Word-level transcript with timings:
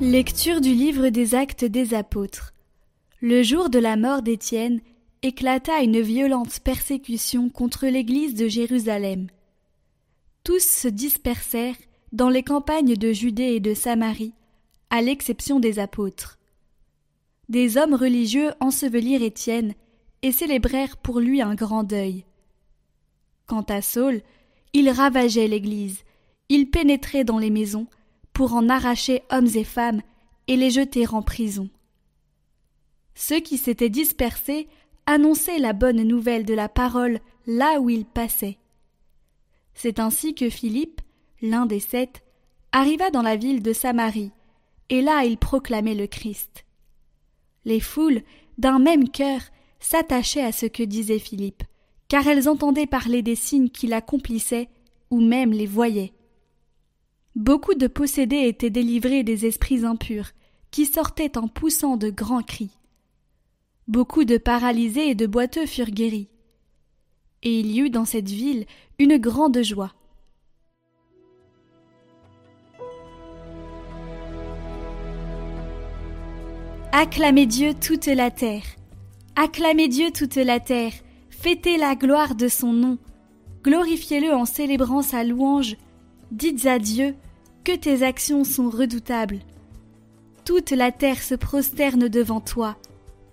Lecture 0.00 0.60
du 0.60 0.74
livre 0.74 1.08
des 1.08 1.34
actes 1.34 1.64
des 1.64 1.94
apôtres. 1.94 2.52
Le 3.22 3.42
jour 3.42 3.70
de 3.70 3.78
la 3.78 3.96
mort 3.96 4.20
d'Étienne 4.20 4.82
éclata 5.22 5.80
une 5.80 6.02
violente 6.02 6.60
persécution 6.60 7.48
contre 7.48 7.86
l'église 7.86 8.34
de 8.34 8.46
Jérusalem. 8.46 9.28
Tous 10.44 10.62
se 10.62 10.88
dispersèrent 10.88 11.78
dans 12.12 12.28
les 12.28 12.42
campagnes 12.42 12.94
de 12.94 13.10
Judée 13.10 13.54
et 13.54 13.60
de 13.60 13.72
Samarie, 13.72 14.34
à 14.90 15.00
l'exception 15.00 15.60
des 15.60 15.78
apôtres. 15.78 16.38
Des 17.48 17.78
hommes 17.78 17.94
religieux 17.94 18.50
ensevelirent 18.60 19.22
Étienne 19.22 19.72
et 20.20 20.30
célébrèrent 20.30 20.98
pour 20.98 21.20
lui 21.20 21.40
un 21.40 21.54
grand 21.54 21.84
deuil. 21.84 22.26
Quant 23.46 23.64
à 23.70 23.80
Saul, 23.80 24.20
il 24.74 24.90
ravageait 24.90 25.48
l'Église, 25.48 26.04
il 26.50 26.68
pénétrait 26.68 27.24
dans 27.24 27.38
les 27.38 27.50
maisons 27.50 27.86
pour 28.36 28.52
en 28.52 28.68
arracher 28.68 29.22
hommes 29.30 29.48
et 29.54 29.64
femmes 29.64 30.02
et 30.46 30.56
les 30.56 30.68
jeter 30.68 31.06
en 31.08 31.22
prison. 31.22 31.70
Ceux 33.14 33.40
qui 33.40 33.56
s'étaient 33.56 33.88
dispersés 33.88 34.68
annonçaient 35.06 35.58
la 35.58 35.72
bonne 35.72 36.02
nouvelle 36.02 36.44
de 36.44 36.52
la 36.52 36.68
parole 36.68 37.20
là 37.46 37.80
où 37.80 37.88
ils 37.88 38.04
passaient. 38.04 38.58
C'est 39.72 39.98
ainsi 40.00 40.34
que 40.34 40.50
Philippe, 40.50 41.00
l'un 41.40 41.64
des 41.64 41.80
sept, 41.80 42.22
arriva 42.72 43.08
dans 43.08 43.22
la 43.22 43.36
ville 43.36 43.62
de 43.62 43.72
Samarie, 43.72 44.32
et 44.90 45.00
là 45.00 45.24
il 45.24 45.38
proclamait 45.38 45.94
le 45.94 46.06
Christ. 46.06 46.66
Les 47.64 47.80
foules, 47.80 48.20
d'un 48.58 48.78
même 48.78 49.08
cœur, 49.08 49.40
s'attachaient 49.80 50.44
à 50.44 50.52
ce 50.52 50.66
que 50.66 50.82
disait 50.82 51.18
Philippe, 51.18 51.62
car 52.08 52.26
elles 52.26 52.50
entendaient 52.50 52.86
parler 52.86 53.22
des 53.22 53.34
signes 53.34 53.70
qu'il 53.70 53.94
accomplissait, 53.94 54.68
ou 55.10 55.22
même 55.22 55.52
les 55.52 55.66
voyaient. 55.66 56.12
Beaucoup 57.36 57.74
de 57.74 57.86
possédés 57.86 58.48
étaient 58.48 58.70
délivrés 58.70 59.22
des 59.22 59.44
esprits 59.44 59.84
impurs, 59.84 60.30
qui 60.70 60.86
sortaient 60.86 61.36
en 61.36 61.48
poussant 61.48 61.98
de 61.98 62.08
grands 62.08 62.42
cris. 62.42 62.70
Beaucoup 63.88 64.24
de 64.24 64.38
paralysés 64.38 65.10
et 65.10 65.14
de 65.14 65.26
boiteux 65.26 65.66
furent 65.66 65.90
guéris. 65.90 66.30
Et 67.42 67.60
il 67.60 67.72
y 67.72 67.80
eut 67.80 67.90
dans 67.90 68.06
cette 68.06 68.30
ville 68.30 68.64
une 68.98 69.18
grande 69.18 69.62
joie. 69.62 69.92
Acclamez 76.92 77.44
Dieu 77.44 77.74
toute 77.74 78.06
la 78.06 78.30
terre. 78.30 78.64
Acclamez 79.36 79.88
Dieu 79.88 80.10
toute 80.10 80.36
la 80.36 80.58
terre. 80.58 80.92
Fêtez 81.28 81.76
la 81.76 81.96
gloire 81.96 82.34
de 82.34 82.48
son 82.48 82.72
nom. 82.72 82.96
Glorifiez-le 83.62 84.32
en 84.32 84.46
célébrant 84.46 85.02
sa 85.02 85.22
louange. 85.22 85.76
Dites 86.30 86.64
à 86.64 86.78
Dieu 86.78 87.14
que 87.66 87.72
tes 87.72 88.04
actions 88.04 88.44
sont 88.44 88.70
redoutables. 88.70 89.40
Toute 90.44 90.70
la 90.70 90.92
terre 90.92 91.20
se 91.20 91.34
prosterne 91.34 92.08
devant 92.08 92.40
toi. 92.40 92.76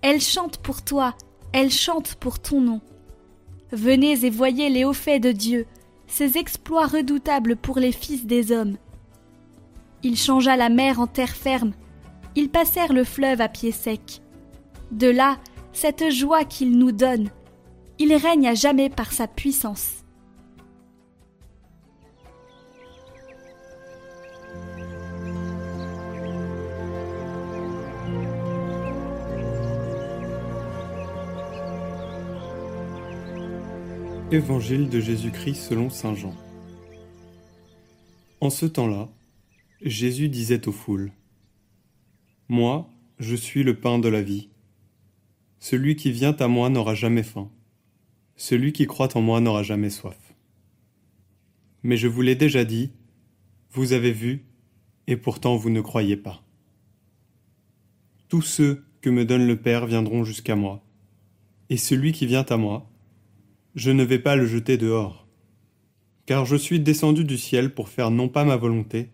Elle 0.02 0.20
chante 0.20 0.58
pour 0.58 0.82
toi, 0.82 1.14
elle 1.52 1.70
chante 1.70 2.16
pour 2.16 2.40
ton 2.40 2.60
nom. 2.60 2.80
Venez 3.70 4.24
et 4.24 4.30
voyez 4.30 4.70
les 4.70 4.84
hauts 4.84 4.92
faits 4.92 5.22
de 5.22 5.30
Dieu, 5.30 5.66
ses 6.08 6.36
exploits 6.36 6.88
redoutables 6.88 7.54
pour 7.54 7.78
les 7.78 7.92
fils 7.92 8.26
des 8.26 8.50
hommes. 8.50 8.76
Il 10.02 10.16
changea 10.16 10.56
la 10.56 10.68
mer 10.68 10.98
en 10.98 11.06
terre 11.06 11.36
ferme, 11.36 11.72
ils 12.34 12.50
passèrent 12.50 12.92
le 12.92 13.04
fleuve 13.04 13.40
à 13.40 13.48
pied 13.48 13.70
sec. 13.70 14.20
De 14.90 15.06
là, 15.06 15.38
cette 15.72 16.10
joie 16.10 16.42
qu'il 16.42 16.76
nous 16.76 16.90
donne, 16.90 17.30
il 18.00 18.12
règne 18.16 18.48
à 18.48 18.54
jamais 18.54 18.90
par 18.90 19.12
sa 19.12 19.28
puissance. 19.28 20.03
Évangile 34.32 34.88
de 34.88 35.00
Jésus-Christ 35.00 35.54
selon 35.68 35.90
Saint 35.90 36.14
Jean. 36.14 36.34
En 38.40 38.48
ce 38.48 38.64
temps-là, 38.64 39.10
Jésus 39.82 40.28
disait 40.28 40.66
aux 40.66 40.72
foules 40.72 41.12
moi, 42.48 42.90
je 43.18 43.36
suis 43.36 43.62
le 43.62 43.78
pain 43.78 43.98
de 43.98 44.08
la 44.08 44.22
vie. 44.22 44.48
Celui 45.60 45.96
qui 45.96 46.10
vient 46.10 46.36
à 46.36 46.48
moi 46.48 46.68
n'aura 46.68 46.94
jamais 46.94 47.22
faim. 47.22 47.50
Celui 48.36 48.72
qui 48.72 48.86
croit 48.86 49.16
en 49.16 49.22
moi 49.22 49.40
n'aura 49.40 49.62
jamais 49.62 49.90
soif. 49.90 50.34
Mais 51.82 51.96
je 51.96 52.08
vous 52.08 52.22
l'ai 52.22 52.34
déjà 52.34 52.64
dit, 52.64 52.92
vous 53.72 53.92
avez 53.92 54.12
vu, 54.12 54.44
et 55.06 55.16
pourtant 55.16 55.56
vous 55.56 55.70
ne 55.70 55.80
croyez 55.80 56.16
pas. 56.16 56.42
Tous 58.28 58.42
ceux 58.42 58.84
que 59.00 59.10
me 59.10 59.24
donne 59.24 59.46
le 59.46 59.56
Père 59.56 59.86
viendront 59.86 60.24
jusqu'à 60.24 60.56
moi, 60.56 60.82
et 61.70 61.76
celui 61.76 62.12
qui 62.12 62.26
vient 62.26 62.46
à 62.48 62.56
moi, 62.56 62.90
je 63.74 63.90
ne 63.90 64.04
vais 64.04 64.20
pas 64.20 64.36
le 64.36 64.46
jeter 64.46 64.76
dehors, 64.76 65.26
car 66.26 66.44
je 66.46 66.56
suis 66.56 66.78
descendu 66.78 67.24
du 67.24 67.36
ciel 67.36 67.74
pour 67.74 67.88
faire 67.88 68.10
non 68.10 68.28
pas 68.28 68.44
ma 68.44 68.56
volonté, 68.56 69.10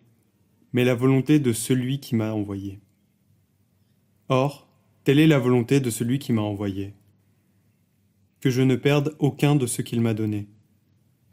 mais 0.72 0.84
la 0.84 0.94
volonté 0.94 1.38
de 1.38 1.52
celui 1.52 1.98
qui 1.98 2.14
m'a 2.14 2.32
envoyé. 2.32 2.80
Or, 4.28 4.68
telle 5.02 5.18
est 5.18 5.26
la 5.26 5.38
volonté 5.38 5.80
de 5.80 5.90
celui 5.90 6.18
qui 6.18 6.32
m'a 6.32 6.42
envoyé. 6.42 6.94
Que 8.40 8.50
je 8.50 8.62
ne 8.62 8.76
perde 8.76 9.16
aucun 9.18 9.56
de 9.56 9.66
ce 9.66 9.82
qu'il 9.82 10.00
m'a 10.00 10.14
donné, 10.14 10.46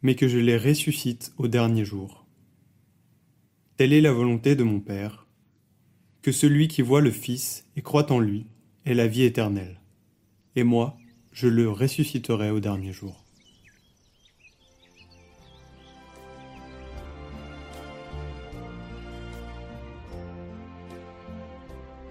mais 0.01 0.15
que 0.15 0.27
je 0.27 0.39
les 0.39 0.57
ressuscite 0.57 1.33
au 1.37 1.47
dernier 1.47 1.83
jour. 1.83 2.25
Telle 3.75 3.93
est 3.93 4.01
la 4.01 4.13
volonté 4.13 4.55
de 4.55 4.63
mon 4.63 4.79
Père, 4.79 5.27
que 6.21 6.31
celui 6.31 6.67
qui 6.67 6.81
voit 6.81 7.01
le 7.01 7.11
Fils 7.11 7.67
et 7.75 7.81
croit 7.81 8.11
en 8.11 8.19
lui 8.19 8.47
ait 8.85 8.93
la 8.93 9.07
vie 9.07 9.23
éternelle, 9.23 9.81
et 10.55 10.63
moi, 10.63 10.97
je 11.37 11.47
le 11.47 11.69
ressusciterai 11.69 12.49
au 12.49 12.59
dernier 12.59 12.91
jour. 12.91 13.23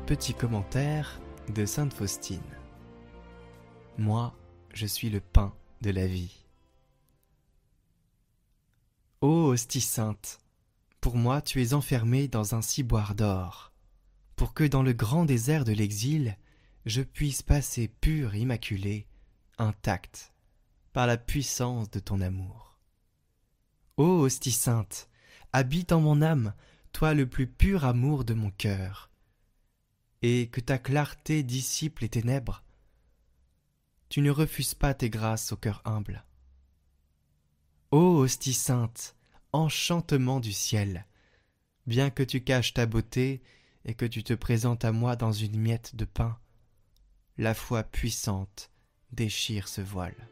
Petit 0.07 0.33
commentaire 0.33 1.21
de 1.53 1.67
Sainte 1.67 1.93
Faustine. 1.93 2.39
Moi, 3.99 4.33
je 4.73 4.87
suis 4.87 5.11
le 5.11 5.19
pain 5.19 5.53
de 5.81 5.91
la 5.91 6.07
vie. 6.07 6.47
Ô 9.23 9.47
hostie 9.47 9.81
sainte, 9.81 10.39
pour 11.01 11.17
moi 11.17 11.43
tu 11.43 11.61
es 11.61 11.75
enfermé 11.75 12.29
dans 12.29 12.55
un 12.55 12.63
ciboire 12.63 13.17
d'or, 13.17 13.73
pour 14.37 14.55
que 14.55 14.63
dans 14.63 14.85
le 14.85 14.93
grand 14.93 15.25
désert 15.25 15.65
de 15.65 15.73
l'exil, 15.73 16.39
je 16.85 17.03
puisse 17.03 17.43
passer 17.43 17.89
pur, 17.89 18.37
immaculé, 18.37 19.05
intact, 19.59 20.33
par 20.93 21.07
la 21.07 21.17
puissance 21.17 21.91
de 21.91 21.99
ton 21.99 22.21
amour. 22.21 22.79
Ô 23.97 24.21
hostie 24.21 24.53
sainte, 24.53 25.09
habite 25.53 25.93
en 25.93 26.01
mon 26.01 26.21
âme, 26.23 26.55
toi 26.93 27.15
le 27.15 27.29
plus 27.29 27.47
pur 27.47 27.85
amour 27.85 28.25
de 28.25 28.35
mon 28.35 28.51
cœur, 28.51 29.11
et 30.23 30.49
que 30.49 30.61
ta 30.61 30.79
clarté 30.79 31.43
dissipe 31.43 32.01
les 32.01 32.09
ténèbres. 32.09 32.63
Tu 34.09 34.21
ne 34.21 34.31
refuses 34.31 34.75
pas 34.75 34.95
tes 34.95 35.11
grâces 35.11 35.53
au 35.53 35.57
cœur 35.57 35.83
humble. 35.85 36.25
Ô 37.91 38.19
hostie 38.19 38.55
sainte, 38.55 39.17
enchantement 39.53 40.41
du 40.41 40.53
ciel, 40.53 41.07
bien 41.87 42.11
que 42.11 42.23
tu 42.23 42.43
caches 42.43 42.75
ta 42.75 42.87
beauté 42.87 43.43
et 43.85 43.95
que 43.95 44.05
tu 44.05 44.23
te 44.23 44.35
présentes 44.35 44.85
à 44.85 44.93
moi 44.93 45.17
dans 45.17 45.33
une 45.33 45.59
miette 45.59 45.97
de 45.97 46.05
pain, 46.05 46.39
la 47.39 47.55
foi 47.55 47.83
puissante 47.83 48.71
déchire 49.17 49.67
ce 49.67 49.81
voile. 49.81 50.29